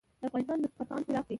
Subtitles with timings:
[0.19, 1.29] د افغانستان دسترخان پراخ دی